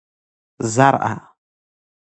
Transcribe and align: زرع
زرع 0.75 1.17